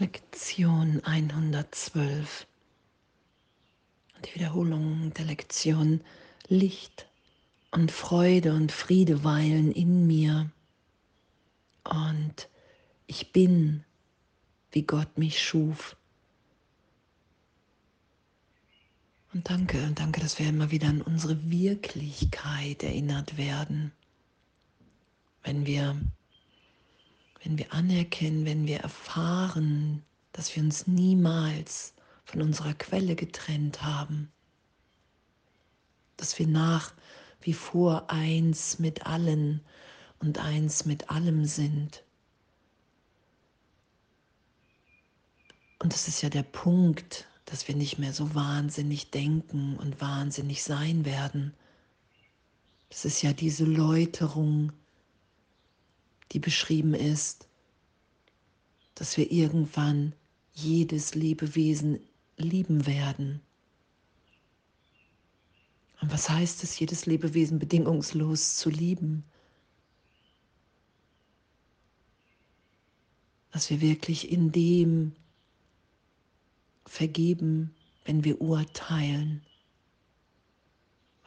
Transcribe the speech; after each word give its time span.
Lektion 0.00 1.04
112. 1.04 2.46
Die 4.24 4.34
Wiederholung 4.34 5.12
der 5.12 5.26
Lektion 5.26 6.00
Licht 6.48 7.06
und 7.70 7.92
Freude 7.92 8.54
und 8.54 8.72
Friede 8.72 9.24
weilen 9.24 9.70
in 9.72 10.06
mir. 10.06 10.50
Und 11.84 12.48
ich 13.08 13.30
bin, 13.32 13.84
wie 14.72 14.84
Gott 14.84 15.18
mich 15.18 15.42
schuf. 15.42 15.96
Und 19.34 19.50
danke, 19.50 19.86
danke, 19.94 20.22
dass 20.22 20.38
wir 20.38 20.48
immer 20.48 20.70
wieder 20.70 20.88
an 20.88 21.02
unsere 21.02 21.50
Wirklichkeit 21.50 22.82
erinnert 22.82 23.36
werden. 23.36 23.92
Wenn 25.42 25.66
wir 25.66 26.00
wenn 27.42 27.58
wir 27.58 27.72
anerkennen, 27.72 28.44
wenn 28.44 28.66
wir 28.66 28.80
erfahren, 28.80 30.02
dass 30.32 30.54
wir 30.54 30.62
uns 30.62 30.86
niemals 30.86 31.94
von 32.24 32.42
unserer 32.42 32.74
Quelle 32.74 33.16
getrennt 33.16 33.82
haben, 33.82 34.30
dass 36.16 36.38
wir 36.38 36.46
nach 36.46 36.92
wie 37.40 37.54
vor 37.54 38.10
eins 38.10 38.78
mit 38.78 39.06
allen 39.06 39.62
und 40.18 40.38
eins 40.38 40.84
mit 40.84 41.10
allem 41.10 41.46
sind. 41.46 42.04
Und 45.78 45.94
das 45.94 46.08
ist 46.08 46.20
ja 46.20 46.28
der 46.28 46.42
Punkt, 46.42 47.26
dass 47.46 47.66
wir 47.66 47.74
nicht 47.74 47.98
mehr 47.98 48.12
so 48.12 48.34
wahnsinnig 48.34 49.10
denken 49.10 49.76
und 49.78 50.00
wahnsinnig 50.00 50.62
sein 50.62 51.06
werden. 51.06 51.54
Das 52.90 53.06
ist 53.06 53.22
ja 53.22 53.32
diese 53.32 53.64
Läuterung, 53.64 54.72
die 56.32 56.38
beschrieben 56.38 56.94
ist, 56.94 57.48
dass 58.94 59.16
wir 59.16 59.30
irgendwann 59.30 60.14
jedes 60.52 61.14
Lebewesen 61.14 62.00
lieben 62.36 62.86
werden. 62.86 63.40
Und 66.00 66.12
was 66.12 66.28
heißt 66.28 66.62
es, 66.64 66.78
jedes 66.78 67.06
Lebewesen 67.06 67.58
bedingungslos 67.58 68.56
zu 68.56 68.70
lieben? 68.70 69.24
Dass 73.52 73.68
wir 73.70 73.80
wirklich 73.80 74.30
in 74.30 74.52
dem 74.52 75.12
vergeben, 76.86 77.74
wenn 78.04 78.24
wir 78.24 78.40
urteilen, 78.40 79.42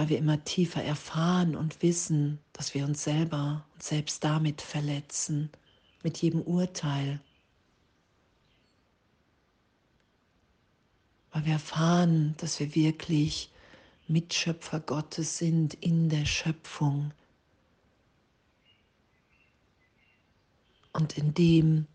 weil 0.00 0.08
wir 0.08 0.16
immer 0.16 0.42
tiefer 0.44 0.82
erfahren 0.82 1.54
und 1.54 1.82
wissen, 1.82 2.38
dass 2.54 2.72
wir 2.72 2.86
uns 2.86 3.04
selber 3.04 3.66
und 3.74 3.82
selbst 3.82 4.24
damit 4.24 4.62
verletzen, 4.62 5.50
mit 6.02 6.16
jedem 6.22 6.40
Urteil. 6.40 7.20
Weil 11.32 11.44
wir 11.44 11.52
erfahren, 11.52 12.34
dass 12.38 12.60
wir 12.60 12.74
wirklich 12.74 13.50
Mitschöpfer 14.08 14.80
Gottes 14.80 15.36
sind 15.36 15.74
in 15.74 16.08
der 16.08 16.24
Schöpfung. 16.24 17.10
Und 20.94 21.18
in 21.18 21.34
dem 21.34 21.86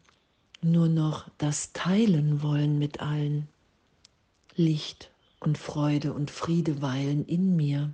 nur 0.61 0.89
noch 0.89 1.27
das 1.39 1.73
teilen 1.73 2.43
wollen 2.43 2.77
mit 2.77 2.99
allen. 2.99 3.47
Licht 4.55 5.09
und 5.39 5.57
Freude 5.57 6.13
und 6.13 6.31
Friede 6.31 6.81
weilen 6.81 7.25
in 7.25 7.55
mir. 7.55 7.93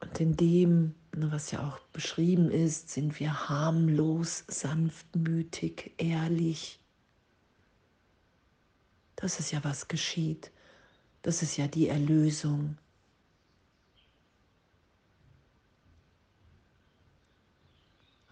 Und 0.00 0.20
in 0.20 0.36
dem, 0.36 0.94
was 1.12 1.50
ja 1.50 1.68
auch 1.68 1.78
beschrieben 1.92 2.50
ist, 2.50 2.90
sind 2.90 3.20
wir 3.20 3.48
harmlos, 3.48 4.44
sanftmütig, 4.48 5.92
ehrlich. 5.98 6.80
Das 9.16 9.38
ist 9.38 9.50
ja, 9.50 9.62
was 9.62 9.88
geschieht. 9.88 10.50
Das 11.22 11.42
ist 11.42 11.56
ja 11.56 11.68
die 11.68 11.88
Erlösung. 11.88 12.78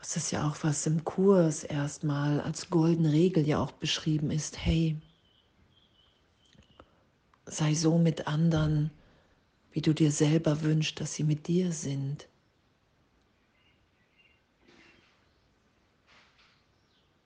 Das 0.09 0.17
ist 0.17 0.31
ja 0.31 0.49
auch, 0.49 0.57
was 0.63 0.87
im 0.87 1.05
Kurs 1.05 1.65
erstmal 1.65 2.41
als 2.41 2.71
goldene 2.71 3.13
Regel 3.13 3.47
ja 3.47 3.59
auch 3.59 3.73
beschrieben 3.73 4.31
ist. 4.31 4.57
Hey, 4.57 4.97
sei 7.45 7.75
so 7.75 7.99
mit 7.99 8.27
anderen, 8.27 8.91
wie 9.71 9.83
du 9.83 9.93
dir 9.93 10.11
selber 10.11 10.63
wünschst, 10.63 10.99
dass 10.99 11.13
sie 11.13 11.25
mit 11.25 11.47
dir 11.47 11.73
sind. 11.73 12.27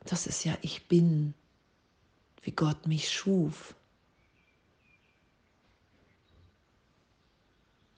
Das 0.00 0.26
ist 0.26 0.42
ja, 0.42 0.58
ich 0.60 0.88
bin, 0.88 1.34
wie 2.42 2.50
Gott 2.50 2.88
mich 2.88 3.12
schuf. 3.12 3.76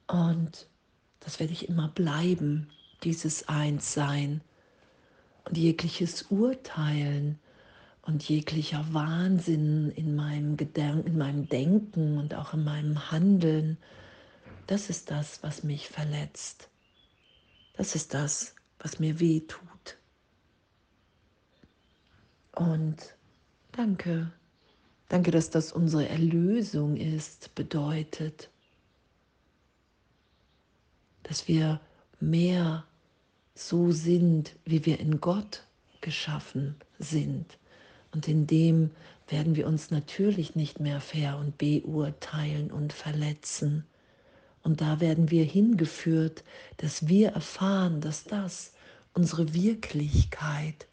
Und 0.09 0.69
das 1.21 1.41
werde 1.41 1.55
ich 1.55 1.71
immer 1.71 1.89
bleiben, 1.89 2.71
dieses 3.03 3.49
Einssein 3.49 4.43
und 5.55 5.59
jegliches 5.59 6.23
Urteilen 6.31 7.39
und 8.03 8.29
jeglicher 8.29 8.85
Wahnsinn 8.93 9.93
in 9.93 10.17
meinem 10.17 10.57
Gedanken, 10.57 11.07
in 11.07 11.17
meinem 11.17 11.49
Denken 11.49 12.19
und 12.19 12.35
auch 12.35 12.55
in 12.55 12.65
meinem 12.65 13.13
Handeln, 13.13 13.79
das 14.67 14.91
ist 14.91 15.13
das, 15.13 15.45
was 15.45 15.63
mich 15.63 15.89
verletzt. 15.89 16.69
Das 17.77 17.95
ist 17.95 18.15
das, 18.15 18.57
was 18.81 18.99
mir 18.99 19.21
weh 19.21 19.43
tut. 19.43 19.97
Und 22.57 23.15
danke, 23.71 24.33
danke, 25.09 25.31
dass 25.31 25.51
das 25.51 25.73
unsere 25.73 26.09
Erlösung 26.09 26.97
ist, 26.97 27.55
bedeutet, 27.55 28.51
dass 31.23 31.47
wir 31.47 31.81
mehr 32.19 32.85
so 33.55 33.93
sind, 33.93 34.57
wie 34.65 34.85
wir 34.85 34.99
in 35.01 35.21
Gott 35.21 35.63
geschaffen 36.01 36.77
sind. 36.99 37.59
Und 38.13 38.29
in 38.29 38.47
dem 38.47 38.91
werden 39.29 39.57
wir 39.57 39.67
uns 39.67 39.91
natürlich 39.91 40.55
nicht 40.55 40.81
mehr 40.81 41.01
fair 41.01 41.39
und 41.39 41.57
beurteilen 41.59 42.71
und 42.71 42.93
verletzen. 42.93 43.85
Und 44.63 44.81
da 44.81 45.01
werden 45.01 45.31
wir 45.31 45.45
hingeführt, 45.45 46.45
dass 46.79 47.09
wir 47.09 47.31
erfahren, 47.31 48.01
dass 48.01 48.25
das 48.25 48.73
unsere 49.15 49.55
Wirklichkeit, 49.55 50.87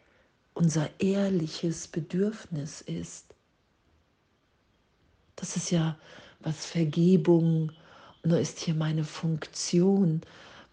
unser 0.53 0.89
ehrliches 0.99 1.87
Bedürfnis 1.87 2.81
ist. 2.81 3.25
Das 5.35 5.55
ist 5.55 5.71
ja, 5.71 5.97
was 6.41 6.65
Vergebung, 6.65 7.71
nur 8.23 8.39
ist 8.39 8.59
hier 8.59 8.75
meine 8.75 9.03
Funktion, 9.03 10.21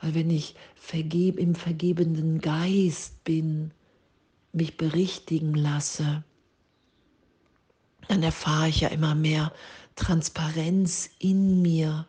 weil 0.01 0.15
wenn 0.15 0.31
ich 0.31 0.55
vergeb, 0.77 1.39
im 1.39 1.55
vergebenden 1.55 2.41
Geist 2.41 3.25
bin, 3.25 3.73
mich 4.53 4.77
berichtigen 4.77 5.55
lasse, 5.55 6.25
dann 8.09 8.23
erfahre 8.23 8.69
ich 8.69 8.81
ja 8.81 8.89
immer 8.89 9.15
mehr 9.15 9.53
Transparenz 9.97 11.11
in 11.19 11.61
mir, 11.61 12.07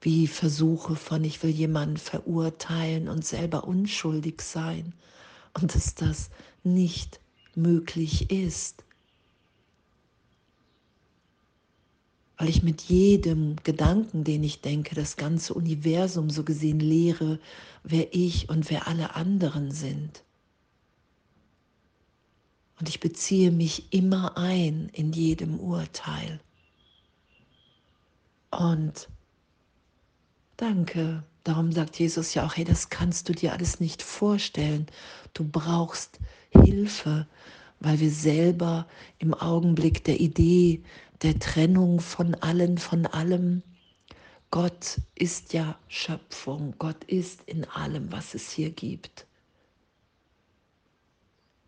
wie 0.00 0.26
Versuche 0.26 0.96
von, 0.96 1.24
ich 1.24 1.42
will 1.42 1.50
jemanden 1.50 1.96
verurteilen 1.96 3.08
und 3.08 3.24
selber 3.24 3.64
unschuldig 3.64 4.42
sein 4.42 4.92
und 5.54 5.74
dass 5.74 5.94
das 5.94 6.30
nicht 6.62 7.20
möglich 7.54 8.30
ist. 8.30 8.84
Weil 12.44 12.50
ich 12.50 12.62
mit 12.62 12.82
jedem 12.82 13.56
Gedanken, 13.64 14.22
den 14.22 14.44
ich 14.44 14.60
denke, 14.60 14.94
das 14.94 15.16
ganze 15.16 15.54
Universum 15.54 16.28
so 16.28 16.44
gesehen 16.44 16.78
lehre, 16.78 17.38
wer 17.84 18.14
ich 18.14 18.50
und 18.50 18.68
wer 18.68 18.86
alle 18.86 19.14
anderen 19.14 19.70
sind. 19.70 20.22
Und 22.78 22.90
ich 22.90 23.00
beziehe 23.00 23.50
mich 23.50 23.94
immer 23.94 24.36
ein 24.36 24.90
in 24.92 25.14
jedem 25.14 25.58
Urteil. 25.58 26.38
Und 28.50 29.08
danke, 30.58 31.24
darum 31.44 31.72
sagt 31.72 31.98
Jesus 31.98 32.34
ja 32.34 32.44
auch, 32.44 32.56
hey, 32.56 32.64
das 32.66 32.90
kannst 32.90 33.30
du 33.30 33.32
dir 33.32 33.54
alles 33.54 33.80
nicht 33.80 34.02
vorstellen. 34.02 34.84
Du 35.32 35.48
brauchst 35.48 36.20
Hilfe, 36.50 37.26
weil 37.80 38.00
wir 38.00 38.10
selber 38.10 38.86
im 39.18 39.32
Augenblick 39.32 40.04
der 40.04 40.20
Idee 40.20 40.82
der 41.24 41.38
Trennung 41.38 42.00
von 42.00 42.34
allen, 42.36 42.78
von 42.78 43.06
allem. 43.06 43.62
Gott 44.50 45.00
ist 45.14 45.52
ja 45.54 45.78
Schöpfung, 45.88 46.74
Gott 46.78 47.02
ist 47.04 47.42
in 47.46 47.64
allem, 47.64 48.12
was 48.12 48.34
es 48.34 48.50
hier 48.50 48.70
gibt. 48.70 49.26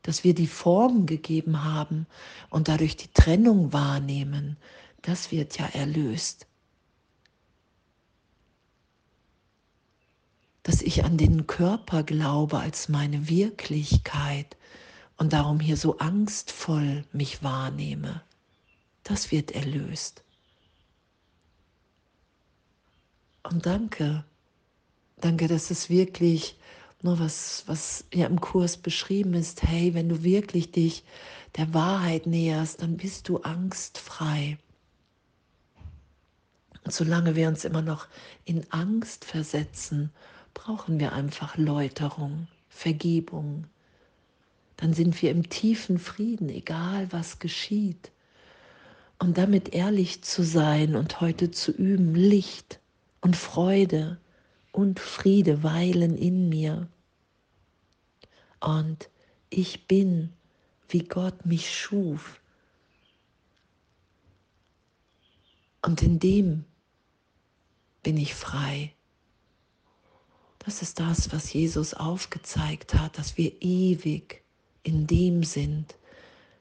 Dass 0.03 0.23
wir 0.23 0.35
die 0.35 0.47
Form 0.47 1.07
gegeben 1.07 1.65
haben 1.65 2.07
und 2.51 2.69
dadurch 2.69 2.97
die 2.97 3.13
Trennung 3.13 3.73
wahrnehmen, 3.73 4.57
das 5.03 5.33
wird 5.33 5.59
ja 5.59 5.67
erlöst. 5.67 6.47
dass 10.67 10.83
ich 10.83 11.05
an 11.05 11.17
den 11.17 11.47
Körper 11.47 12.03
glaube 12.03 12.59
als 12.59 12.89
meine 12.89 13.29
Wirklichkeit 13.29 14.57
und 15.17 15.33
darum 15.33 15.61
hier 15.61 15.77
so 15.77 15.99
angstvoll 15.99 17.05
mich 17.13 17.45
wahrnehme. 17.45 18.21
Das 19.07 19.31
wird 19.31 19.53
erlöst. 19.53 20.25
Und 23.45 23.65
danke, 23.65 24.25
danke, 25.21 25.47
dass 25.47 25.71
es 25.71 25.89
wirklich 25.89 26.59
nur 27.03 27.21
was, 27.21 27.63
was 27.69 28.05
ja 28.13 28.27
im 28.27 28.41
Kurs 28.41 28.77
beschrieben 28.77 29.35
ist. 29.35 29.63
Hey, 29.63 29.95
wenn 29.95 30.09
du 30.09 30.25
wirklich 30.25 30.73
dich 30.73 31.05
der 31.57 31.73
Wahrheit 31.73 32.27
näherst, 32.27 32.83
dann 32.83 32.97
bist 32.97 33.29
du 33.29 33.39
angstfrei. 33.39 34.59
Und 36.83 36.93
solange 36.93 37.37
wir 37.37 37.47
uns 37.47 37.65
immer 37.65 37.83
noch 37.83 38.09
in 38.45 38.69
Angst 38.73 39.25
versetzen, 39.25 40.11
brauchen 40.53 40.99
wir 40.99 41.13
einfach 41.13 41.57
Läuterung, 41.57 42.49
Vergebung. 42.69 43.69
Dann 44.77 44.95
sind 44.95 45.23
wir 45.23 45.31
im 45.31 45.49
tiefen 45.49 46.01
Frieden, 46.01 46.49
egal 46.49 47.13
was 47.13 47.39
geschieht. 47.39 48.11
Und 49.19 49.39
damit 49.39 49.71
ehrlich 49.71 50.23
zu 50.23 50.43
sein 50.43 50.95
und 50.95 51.21
heute 51.21 51.51
zu 51.51 51.73
üben, 51.73 52.15
Licht 52.15 52.81
und 53.21 53.37
Freude 53.37 54.19
und 54.73 55.01
Friede 55.01 55.63
weilen 55.63 56.17
in 56.17 56.49
mir. 56.49 56.89
Und 58.61 59.09
ich 59.49 59.87
bin, 59.87 60.33
wie 60.89 61.05
Gott 61.05 61.47
mich 61.47 61.75
schuf. 61.75 62.41
Und 65.83 66.03
in 66.03 66.19
dem 66.19 66.65
bin 68.03 68.17
ich 68.17 68.35
frei. 68.35 68.93
Das 70.59 70.83
ist 70.83 70.99
das, 70.99 71.33
was 71.33 71.53
Jesus 71.53 71.95
aufgezeigt 71.95 72.95
hat, 72.95 73.19
dass 73.19 73.37
wir 73.37 73.53
ewig 73.63 74.43
in 74.83 75.07
dem 75.07 75.45
sind, 75.45 75.95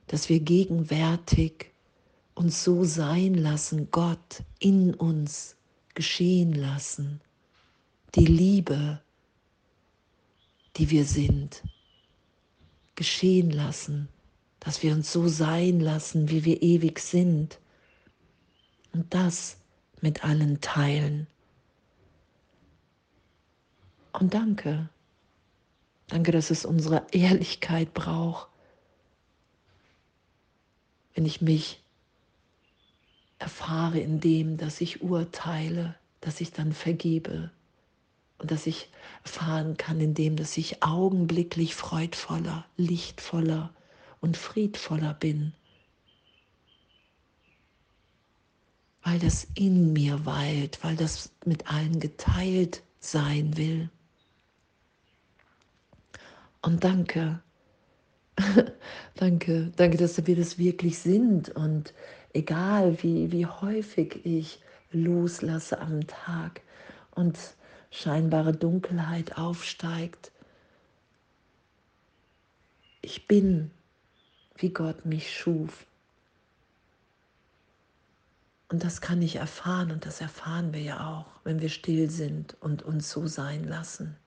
dass 0.07 0.29
wir 0.29 0.39
gegenwärtig 0.39 1.71
uns 2.35 2.63
so 2.63 2.83
sein 2.83 3.33
lassen, 3.33 3.89
Gott 3.91 4.43
in 4.59 4.93
uns 4.93 5.55
geschehen 5.93 6.53
lassen, 6.53 7.21
die 8.13 8.25
Liebe, 8.25 9.01
die 10.75 10.89
wir 10.89 11.05
sind, 11.05 11.63
geschehen 12.95 13.51
lassen, 13.51 14.09
dass 14.59 14.83
wir 14.83 14.93
uns 14.93 15.11
so 15.11 15.27
sein 15.27 15.79
lassen, 15.79 16.29
wie 16.29 16.43
wir 16.43 16.61
ewig 16.61 16.99
sind 16.99 17.59
und 18.91 19.13
das 19.13 19.57
mit 20.01 20.23
allen 20.23 20.59
teilen. 20.61 21.27
Und 24.11 24.33
danke. 24.33 24.89
Danke, 26.07 26.31
dass 26.31 26.51
es 26.51 26.65
unsere 26.65 27.05
Ehrlichkeit 27.11 27.93
braucht. 27.93 28.49
Wenn 31.13 31.25
ich 31.25 31.41
mich 31.41 31.84
erfahre 33.39 33.99
in 33.99 34.19
dem, 34.19 34.57
dass 34.57 34.81
ich 34.81 35.01
urteile, 35.01 35.95
dass 36.21 36.41
ich 36.41 36.51
dann 36.51 36.73
vergebe 36.73 37.51
und 38.37 38.51
dass 38.51 38.67
ich 38.67 38.89
erfahren 39.23 39.77
kann 39.77 39.99
in 39.99 40.13
dem, 40.13 40.35
dass 40.35 40.57
ich 40.57 40.83
augenblicklich 40.83 41.75
freudvoller, 41.75 42.65
lichtvoller 42.77 43.73
und 44.21 44.37
friedvoller 44.37 45.13
bin, 45.13 45.53
weil 49.03 49.19
das 49.19 49.47
in 49.53 49.93
mir 49.93 50.25
weilt, 50.25 50.83
weil 50.83 50.95
das 50.95 51.31
mit 51.45 51.71
allen 51.71 51.99
geteilt 51.99 52.81
sein 52.99 53.55
will. 53.55 53.89
Und 56.61 56.83
danke, 56.83 57.39
danke, 59.15 59.71
danke, 59.75 59.97
dass 59.97 60.25
wir 60.25 60.35
das 60.35 60.57
wirklich 60.57 60.97
sind. 60.97 61.49
Und 61.49 61.93
egal 62.35 63.01
wie, 63.01 63.31
wie 63.31 63.45
häufig 63.45 64.25
ich 64.25 64.59
loslasse 64.91 65.79
am 65.79 66.05
Tag 66.05 66.61
und 67.11 67.37
scheinbare 67.91 68.51
Dunkelheit 68.51 69.37
aufsteigt, 69.37 70.31
ich 73.01 73.27
bin, 73.27 73.71
wie 74.55 74.69
Gott 74.69 75.05
mich 75.05 75.35
schuf. 75.37 75.85
Und 78.69 78.83
das 78.83 78.99
kann 78.99 79.21
ich 79.21 79.35
erfahren 79.35 79.91
und 79.91 80.05
das 80.05 80.21
erfahren 80.21 80.73
wir 80.73 80.81
ja 80.81 81.07
auch, 81.07 81.27
wenn 81.43 81.61
wir 81.61 81.69
still 81.69 82.09
sind 82.09 82.57
und 82.61 82.81
uns 82.83 83.11
so 83.11 83.27
sein 83.27 83.63
lassen. 83.63 84.17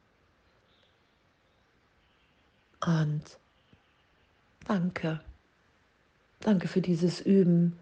Und 2.81 3.25
danke. 4.67 5.21
Danke 6.41 6.69
für 6.69 6.81
dieses 6.81 7.21
Üben. 7.21 7.77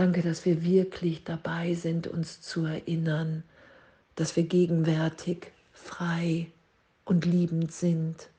Danke, 0.00 0.22
dass 0.22 0.46
wir 0.46 0.64
wirklich 0.64 1.24
dabei 1.24 1.74
sind, 1.74 2.06
uns 2.06 2.40
zu 2.40 2.64
erinnern, 2.64 3.44
dass 4.14 4.34
wir 4.34 4.44
gegenwärtig 4.44 5.52
frei 5.74 6.50
und 7.04 7.26
liebend 7.26 7.70
sind. 7.70 8.30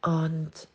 Und 0.00 0.66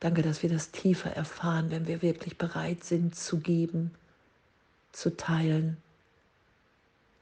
danke, 0.00 0.22
dass 0.22 0.42
wir 0.42 0.50
das 0.50 0.72
tiefer 0.72 1.10
erfahren, 1.10 1.70
wenn 1.70 1.86
wir 1.86 2.02
wirklich 2.02 2.36
bereit 2.36 2.82
sind 2.82 3.14
zu 3.14 3.38
geben, 3.38 3.92
zu 4.90 5.16
teilen, 5.16 5.76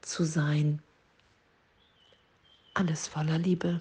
zu 0.01 0.23
sein. 0.23 0.81
Alles 2.73 3.07
voller 3.07 3.37
Liebe. 3.37 3.79